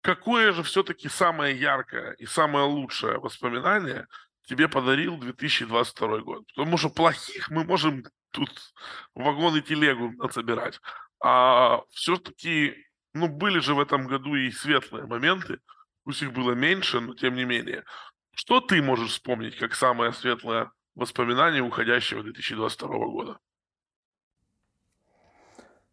Какое 0.01 0.53
же 0.53 0.63
все-таки 0.63 1.09
самое 1.09 1.57
яркое 1.59 2.13
и 2.13 2.25
самое 2.25 2.65
лучшее 2.65 3.19
воспоминание 3.19 4.07
тебе 4.43 4.67
подарил 4.67 5.17
2022 5.17 6.19
год? 6.19 6.47
Потому 6.55 6.77
что 6.77 6.89
плохих 6.89 7.49
мы 7.49 7.63
можем 7.63 8.03
тут 8.31 8.49
вагон 9.13 9.57
и 9.57 9.61
телегу 9.61 10.11
насобирать. 10.13 10.79
А 11.21 11.81
все-таки, 11.91 12.75
ну, 13.13 13.27
были 13.27 13.59
же 13.59 13.73
в 13.73 13.79
этом 13.79 14.07
году 14.07 14.35
и 14.35 14.51
светлые 14.51 15.05
моменты, 15.05 15.59
пусть 16.03 16.21
их 16.21 16.31
было 16.31 16.53
меньше, 16.53 17.01
но 17.01 17.13
тем 17.13 17.35
не 17.35 17.43
менее. 17.43 17.83
Что 18.33 18.61
ты 18.61 18.81
можешь 18.81 19.11
вспомнить 19.11 19.57
как 19.57 19.75
самое 19.75 20.13
светлое 20.13 20.71
воспоминания 20.95 21.61
уходящего 21.61 22.23
2022 22.23 22.87
года? 22.87 23.39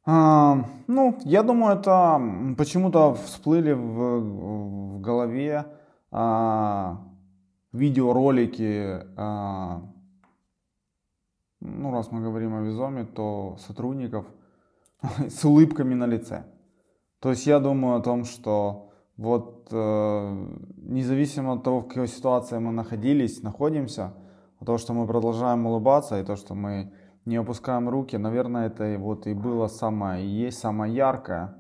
А, 0.09 0.65
ну, 0.87 1.19
я 1.25 1.43
думаю, 1.43 1.77
это 1.77 2.21
почему-то 2.57 3.15
всплыли 3.15 3.73
в, 3.73 4.21
в 4.21 5.01
голове 5.01 5.67
а, 6.13 7.03
видеоролики, 7.73 9.03
а, 9.17 9.83
ну, 11.61 11.91
раз 11.91 12.13
мы 12.13 12.23
говорим 12.23 12.55
о 12.55 12.61
Визоме, 12.61 13.05
то 13.05 13.57
сотрудников 13.59 14.27
с 15.29 15.45
улыбками 15.45 15.95
на 15.95 16.07
лице. 16.07 16.45
То 17.19 17.31
есть 17.31 17.45
я 17.47 17.59
думаю 17.59 17.97
о 17.97 18.03
том, 18.03 18.25
что 18.25 18.93
вот 19.17 19.69
э, 19.73 20.47
независимо 20.77 21.55
от 21.55 21.65
того, 21.65 21.81
в 21.81 21.89
какой 21.89 22.07
ситуации 22.07 22.59
мы 22.59 22.71
находились, 22.71 23.43
находимся– 23.43 24.15
то, 24.65 24.79
что 24.79 24.95
мы 24.95 25.07
продолжаем 25.07 25.67
улыбаться, 25.67 26.19
и 26.19 26.25
то, 26.25 26.37
что 26.37 26.55
мы 26.55 26.93
не 27.27 27.37
опускаем 27.37 27.89
руки, 27.89 28.17
наверное, 28.17 28.69
это 28.69 28.97
вот 28.99 29.27
и 29.27 29.35
было 29.35 29.67
самое, 29.69 30.25
и 30.25 30.29
есть 30.29 30.59
самое 30.59 30.95
яркое 30.95 31.55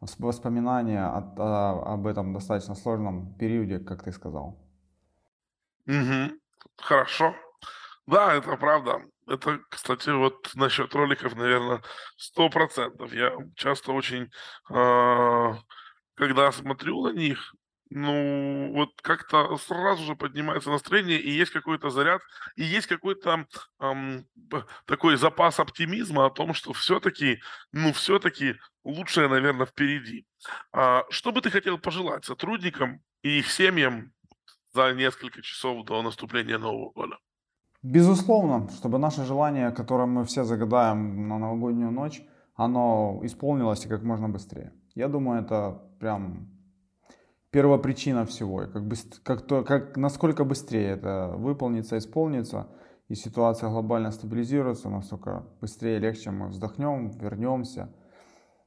воспоминание 0.00 1.04
от, 1.04 1.38
о, 1.38 1.94
об 1.94 2.06
этом 2.06 2.32
достаточно 2.32 2.74
сложном 2.74 3.34
периоде, 3.34 3.80
как 3.80 4.04
ты 4.04 4.12
сказал. 4.12 4.56
Угу. 5.86 6.38
Хорошо. 6.76 7.34
Да, 8.06 8.32
это 8.34 8.56
правда. 8.56 9.02
Это, 9.26 9.58
кстати, 9.68 10.10
вот 10.10 10.52
насчет 10.54 10.94
роликов, 10.94 11.34
наверное, 11.36 11.82
сто 12.16 12.48
процентов. 12.48 13.12
Я 13.12 13.32
часто 13.56 13.92
очень, 13.92 14.30
э, 14.70 15.54
когда 16.14 16.52
смотрю 16.52 17.02
на 17.02 17.12
них, 17.12 17.54
ну, 17.90 18.72
вот 18.74 18.90
как-то 19.02 19.56
сразу 19.56 20.04
же 20.04 20.14
поднимается 20.14 20.70
настроение, 20.70 21.20
и 21.20 21.30
есть 21.30 21.52
какой-то 21.52 21.90
заряд, 21.90 22.20
и 22.56 22.62
есть 22.62 22.86
какой-то 22.86 23.46
эм, 23.80 24.26
такой 24.86 25.16
запас 25.16 25.58
оптимизма 25.60 26.26
о 26.26 26.30
том, 26.30 26.54
что 26.54 26.72
все-таки, 26.72 27.40
ну, 27.72 27.92
все-таки 27.92 28.56
лучшее, 28.84 29.28
наверное, 29.28 29.66
впереди. 29.66 30.26
А, 30.72 31.04
что 31.10 31.32
бы 31.32 31.40
ты 31.40 31.50
хотел 31.50 31.78
пожелать 31.78 32.24
сотрудникам 32.24 33.00
и 33.22 33.38
их 33.38 33.50
семьям 33.50 34.12
за 34.74 34.92
несколько 34.92 35.42
часов 35.42 35.84
до 35.86 36.02
наступления 36.02 36.58
Нового 36.58 36.90
года? 36.92 37.18
Безусловно, 37.82 38.68
чтобы 38.70 38.98
наше 38.98 39.24
желание, 39.24 39.70
которое 39.70 40.06
мы 40.06 40.24
все 40.24 40.44
загадаем 40.44 41.28
на 41.28 41.38
новогоднюю 41.38 41.92
ночь, 41.92 42.20
оно 42.54 43.20
исполнилось 43.22 43.86
и 43.86 43.88
как 43.88 44.02
можно 44.02 44.28
быстрее. 44.28 44.72
Я 44.94 45.08
думаю, 45.08 45.42
это 45.42 45.80
прям 46.00 46.57
первопричина 47.50 48.24
всего. 48.24 48.66
Как, 48.72 48.86
быстр, 48.86 49.20
как, 49.22 49.42
то, 49.42 49.62
как 49.62 49.96
насколько 49.96 50.44
быстрее 50.44 50.90
это 50.90 51.34
выполнится, 51.36 51.98
исполнится, 51.98 52.68
и 53.08 53.14
ситуация 53.14 53.70
глобально 53.70 54.10
стабилизируется, 54.10 54.90
настолько 54.90 55.46
быстрее 55.60 55.96
и 55.96 56.00
легче 56.00 56.30
мы 56.30 56.48
вздохнем, 56.48 57.10
вернемся, 57.10 57.92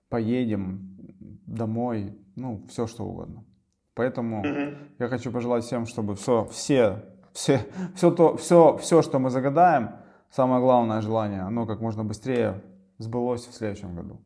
поедем 0.10 0.98
домой, 1.46 2.18
ну, 2.36 2.66
все 2.68 2.88
что 2.88 3.06
угодно. 3.06 3.46
Поэтому 3.94 4.44
mm-hmm. 4.44 4.78
я 5.00 5.08
хочу 5.10 5.32
пожелать 5.32 5.64
всем, 5.64 5.86
чтобы 5.86 6.16
все, 6.16 6.46
все, 6.46 7.04
все, 7.34 7.68
все, 7.96 8.12
то, 8.12 8.36
все, 8.38 8.78
все, 8.78 9.02
что 9.02 9.20
мы 9.20 9.30
загадаем, 9.30 9.92
самое 10.32 10.62
главное 10.62 11.02
желание, 11.02 11.42
оно 11.42 11.68
как 11.68 11.82
можно 11.82 12.04
быстрее 12.04 12.64
сбылось 12.98 13.46
в 13.46 13.54
следующем 13.54 13.96
году. 13.96 14.22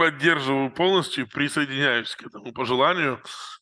Поддерживаю 0.00 0.70
полностью, 0.70 1.28
присоединяюсь 1.28 2.16
к 2.16 2.22
этому 2.22 2.54
пожеланию. 2.54 3.20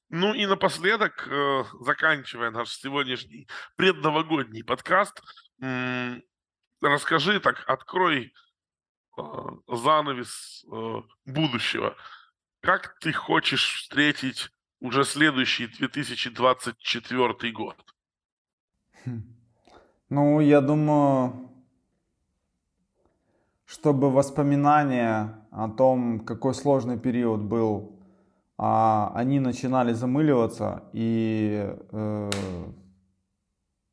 Ну 0.08 0.34
и 0.34 0.46
напоследок, 0.46 1.26
э, 1.28 1.64
заканчивая 1.80 2.52
наш 2.52 2.70
сегодняшний 2.76 3.48
предновогодний 3.74 4.62
подкаст, 4.62 5.20
расскажи 6.80 7.40
так, 7.40 7.64
открой 7.66 8.32
э, 9.16 9.22
занавес 9.66 10.64
э, 10.70 11.02
будущего. 11.24 11.96
Как 12.60 12.96
ты 13.00 13.12
хочешь 13.12 13.74
встретить 13.74 14.48
уже 14.78 15.02
следующий 15.02 15.66
2024 15.66 17.52
год? 17.52 17.76
Хм. 19.04 19.22
Ну, 20.08 20.38
я 20.38 20.60
думаю, 20.60 21.50
чтобы 23.66 24.12
воспоминания 24.12 25.47
о 25.58 25.68
том, 25.68 26.20
какой 26.20 26.54
сложный 26.54 26.96
период 26.96 27.40
был, 27.40 27.98
а, 28.56 29.10
они 29.14 29.40
начинали 29.40 29.92
замыливаться 29.92 30.82
и 30.92 31.76
э, 31.90 32.30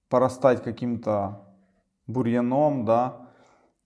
порастать 0.07 0.63
каким-то 0.63 1.41
бурьяном, 2.05 2.85
да, 2.85 3.29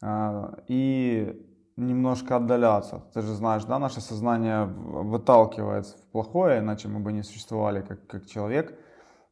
э, 0.01 0.55
и 0.67 1.41
немножко 1.77 2.35
отдаляться. 2.35 3.01
Ты 3.13 3.21
же 3.21 3.33
знаешь, 3.33 3.63
да, 3.63 3.79
наше 3.79 4.01
сознание 4.01 4.65
выталкивает 4.65 5.85
в 5.85 6.11
плохое, 6.11 6.59
иначе 6.59 6.89
мы 6.89 6.99
бы 6.99 7.13
не 7.13 7.23
существовали 7.23 7.81
как, 7.81 8.05
как 8.07 8.25
человек. 8.25 8.77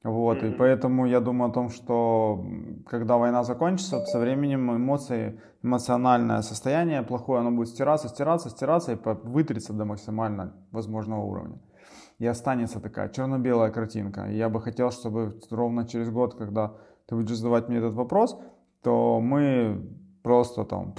Вот, 0.07 0.41
и 0.41 0.51
поэтому 0.51 1.05
я 1.05 1.19
думаю 1.19 1.49
о 1.49 1.53
том, 1.53 1.69
что 1.69 2.41
когда 2.85 3.17
война 3.17 3.43
закончится, 3.43 4.05
со 4.05 4.19
временем 4.19 4.73
эмоции, 4.73 5.37
эмоциональное 5.63 6.41
состояние 6.43 7.03
плохое, 7.03 7.41
оно 7.41 7.51
будет 7.51 7.67
стираться, 7.67 8.07
стираться, 8.07 8.49
стираться 8.49 8.93
и 8.93 8.97
вытрется 9.23 9.73
до 9.73 9.83
максимально 9.83 10.53
возможного 10.71 11.25
уровня. 11.25 11.59
И 12.19 12.25
останется 12.25 12.79
такая 12.79 13.09
черно-белая 13.09 13.69
картинка. 13.69 14.31
И 14.31 14.37
я 14.37 14.47
бы 14.47 14.61
хотел, 14.61 14.91
чтобы 14.91 15.37
ровно 15.51 15.85
через 15.85 16.09
год, 16.09 16.35
когда 16.35 16.75
ты 17.07 17.15
будешь 17.15 17.35
задавать 17.35 17.67
мне 17.67 17.79
этот 17.79 17.93
вопрос, 17.93 18.39
то 18.83 19.19
мы 19.19 19.89
просто 20.23 20.63
там 20.63 20.95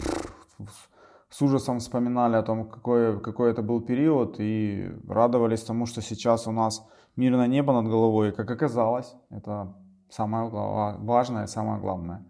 с 1.30 1.40
ужасом 1.40 1.78
вспоминали 1.78 2.36
о 2.36 2.42
том, 2.42 2.68
какой, 2.68 3.18
какой 3.22 3.52
это 3.52 3.62
был 3.62 3.80
период 3.80 4.36
и 4.38 4.92
радовались 5.08 5.62
тому, 5.62 5.86
что 5.86 6.02
сейчас 6.02 6.46
у 6.46 6.52
нас 6.52 6.86
мирное 7.18 7.48
небо 7.48 7.72
над 7.72 7.86
головой, 7.86 8.32
как 8.32 8.50
оказалось, 8.50 9.14
это 9.28 9.74
самое 10.08 10.48
важное, 10.48 11.46
самое 11.46 11.80
главное. 11.80 12.24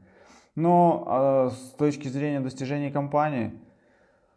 Но 0.54 1.04
а, 1.06 1.50
с 1.50 1.74
точки 1.76 2.08
зрения 2.08 2.40
достижений 2.40 2.90
компании, 2.90 3.52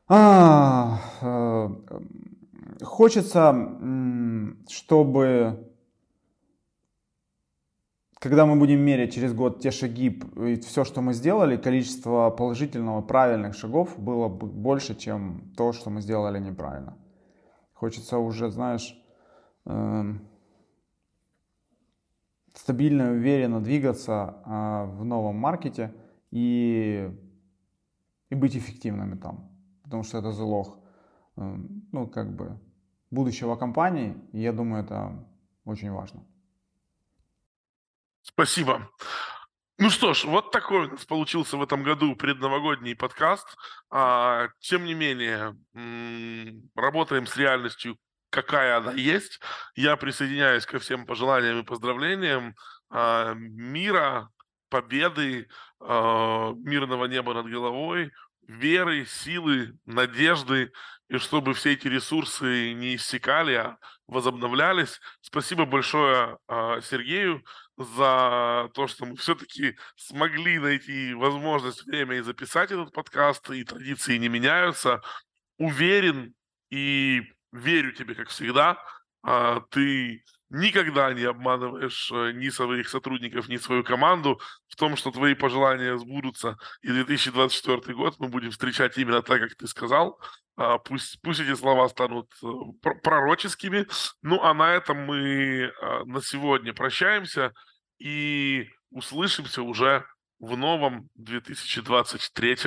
а, 0.08 1.00
а, 1.22 1.72
хочется, 2.84 3.55
чтобы 4.70 5.67
когда 8.20 8.46
мы 8.46 8.55
будем 8.55 8.81
мерить 8.81 9.15
через 9.15 9.34
год 9.34 9.62
те 9.62 9.72
шаги 9.72 10.22
и 10.36 10.55
все, 10.58 10.84
что 10.84 11.01
мы 11.01 11.13
сделали, 11.13 11.58
количество 11.58 12.29
положительного, 12.29 13.01
правильных 13.01 13.55
шагов 13.55 13.98
было 13.98 14.27
больше, 14.27 14.96
чем 14.96 15.51
то, 15.58 15.74
что 15.74 15.89
мы 15.89 16.01
сделали 16.01 16.38
неправильно. 16.39 16.98
Хочется 17.74 18.20
уже, 18.20 18.51
знаешь, 18.51 18.96
эм, 19.65 20.31
стабильно 22.62 23.03
и 23.03 23.18
уверенно 23.18 23.60
двигаться 23.60 24.36
а, 24.46 24.86
в 24.86 25.03
новом 25.03 25.36
маркете 25.36 25.91
и, 26.30 27.10
и 28.30 28.36
быть 28.36 28.56
эффективными 28.56 29.15
там. 29.15 29.50
Потому 29.84 30.03
что 30.03 30.20
это 30.20 30.32
залог 30.32 30.77
эм, 31.38 31.88
ну, 31.91 32.08
как 32.08 32.36
бы 32.36 32.60
будущего 33.10 33.56
компании. 33.56 34.15
И 34.32 34.41
я 34.41 34.54
думаю, 34.54 34.84
это 34.84 35.28
очень 35.65 35.91
важно. 35.91 36.24
Спасибо. 38.21 38.88
Ну 39.80 39.89
что 39.89 40.13
ж, 40.13 40.26
вот 40.26 40.52
такой 40.52 40.86
у 40.86 40.91
нас 40.91 41.04
получился 41.06 41.58
в 41.58 41.63
этом 41.63 41.82
году 41.82 42.15
предновогодний 42.15 42.95
подкаст. 42.95 43.47
А, 43.89 44.50
тем 44.60 44.86
не 44.86 44.93
менее, 44.93 45.58
работаем 46.76 47.26
с 47.26 47.36
реальностью, 47.36 47.97
какая 48.32 48.78
она 48.78 48.94
есть. 48.94 49.39
Я 49.76 49.96
присоединяюсь 49.98 50.65
ко 50.65 50.80
всем 50.80 51.06
пожеланиям 51.06 51.60
и 51.60 51.65
поздравлениям 51.65 52.56
а, 52.89 53.34
мира, 53.36 54.30
победы, 54.70 55.48
а, 55.80 56.54
мирного 56.54 57.06
неба 57.06 57.34
над 57.34 57.46
головой, 57.48 58.12
веры, 58.48 59.06
силы, 59.06 59.78
надежды, 59.86 60.72
и 61.10 61.17
чтобы 61.17 61.54
все 61.54 61.74
эти 61.74 61.88
ресурсы 61.88 62.74
не 62.74 62.96
иссякали, 62.96 63.54
а 63.54 63.78
возобновлялись. 64.08 65.00
Спасибо 65.20 65.65
большое 65.65 66.38
Сергею 66.82 67.44
за 67.78 68.70
то, 68.74 68.88
что 68.88 69.06
мы 69.06 69.17
все-таки 69.17 69.78
смогли 69.98 70.58
найти 70.60 71.13
возможность, 71.13 71.86
время 71.86 72.17
и 72.17 72.22
записать 72.22 72.72
этот 72.72 72.94
подкаст, 72.94 73.50
и 73.52 73.63
традиции 73.63 74.17
не 74.17 74.30
меняются. 74.30 75.02
Уверен 75.58 76.34
и 76.70 77.24
верю 77.52 77.92
тебе, 77.92 78.16
как 78.16 78.30
всегда. 78.30 78.78
А, 79.24 79.62
ты 79.70 80.24
никогда 80.52 81.14
не 81.14 81.24
обманываешь 81.24 82.12
э, 82.12 82.34
ни 82.34 82.50
своих 82.50 82.90
сотрудников, 82.90 83.48
ни 83.48 83.58
свою 83.58 83.84
команду 83.84 84.40
в 84.68 84.76
том, 84.76 84.98
что 84.98 85.12
твои 85.12 85.34
пожелания 85.34 85.98
сбудутся, 85.98 86.58
и 86.82 86.92
2024 86.92 87.96
год 87.96 88.16
мы 88.20 88.28
будем 88.28 88.52
встречать 88.52 88.98
именно 88.98 89.22
так, 89.22 89.42
как 89.42 89.56
ты 89.56 89.68
сказал. 89.68 90.20
А, 90.58 90.78
пусть, 90.78 91.22
пусть 91.22 91.40
эти 91.40 91.56
слова 91.56 91.88
станут 91.88 92.32
э, 92.44 92.48
пророческими. 93.02 93.88
Ну, 94.22 94.42
а 94.42 94.54
на 94.54 94.74
этом 94.74 94.98
мы 95.06 95.72
а, 95.82 96.04
на 96.04 96.22
сегодня 96.22 96.74
прощаемся 96.74 97.54
и 97.98 98.70
услышимся 98.90 99.62
уже 99.62 100.06
в 100.40 100.58
новом 100.58 101.10
2023 101.16 102.58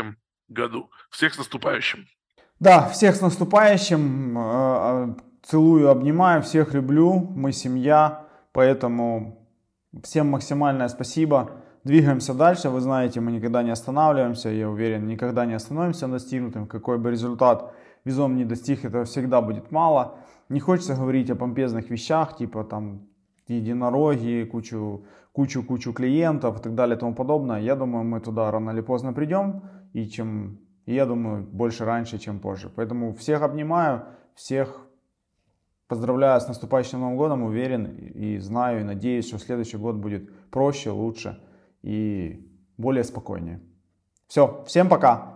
году. 0.49 0.91
Всех 1.11 1.35
с 1.35 1.39
наступающим! 1.39 2.07
Да, 2.61 2.89
всех 2.89 3.17
с 3.17 3.21
наступающим. 3.21 4.39
Э, 4.39 4.43
э, 4.43 5.15
целую, 5.43 5.91
обнимаю, 5.91 6.43
всех 6.43 6.75
люблю. 6.75 7.15
Мы 7.15 7.53
семья, 7.53 8.27
поэтому 8.53 9.49
всем 10.03 10.31
максимальное 10.31 10.89
спасибо. 10.89 11.51
Двигаемся 11.85 12.33
дальше. 12.33 12.71
Вы 12.71 12.81
знаете, 12.81 13.21
мы 13.21 13.33
никогда 13.33 13.63
не 13.63 13.71
останавливаемся. 13.71 14.49
Я 14.49 14.71
уверен, 14.71 15.07
никогда 15.07 15.45
не 15.45 15.55
остановимся 15.55 16.07
на 16.07 16.15
достигнутом. 16.15 16.67
Какой 16.67 16.99
бы 16.99 17.11
результат 17.11 17.75
визом 18.05 18.37
не 18.37 18.45
достиг, 18.45 18.85
этого 18.85 19.05
всегда 19.05 19.41
будет 19.41 19.71
мало. 19.71 20.19
Не 20.49 20.61
хочется 20.61 20.95
говорить 20.95 21.31
о 21.31 21.37
помпезных 21.37 21.91
вещах, 21.91 22.37
типа 22.37 22.65
там 22.65 23.07
единороги, 23.49 24.49
кучу, 24.51 25.05
кучу, 25.33 25.63
кучу 25.63 25.93
клиентов 25.93 26.59
и 26.59 26.63
так 26.63 26.75
далее 26.75 26.97
и 26.97 27.01
тому 27.01 27.15
подобное. 27.15 27.61
Я 27.61 27.77
думаю, 27.77 28.05
мы 28.05 28.21
туда 28.21 28.51
рано 28.51 28.71
или 28.71 28.81
поздно 28.81 29.13
придем. 29.13 29.63
И 29.93 30.07
чем 30.09 30.59
и 30.87 30.95
я 30.95 31.07
думаю, 31.07 31.45
больше 31.45 31.85
раньше, 31.85 32.19
чем 32.19 32.41
позже. 32.41 32.71
Поэтому 32.75 33.15
всех 33.15 33.43
обнимаю, 33.43 34.07
всех 34.35 34.87
поздравляю 35.89 36.41
с 36.41 36.49
наступающим 36.49 37.01
Новым 37.01 37.17
годом, 37.17 37.43
уверен 37.43 37.87
и 37.87 38.39
знаю, 38.39 38.81
и 38.81 38.85
надеюсь, 38.85 39.29
что 39.29 39.39
следующий 39.39 39.77
год 39.77 39.97
будет 39.97 40.31
проще, 40.51 40.91
лучше 40.91 41.43
и 41.83 42.51
более 42.77 43.05
спокойнее. 43.05 43.61
Все, 44.27 44.65
всем 44.67 44.89
пока! 44.89 45.34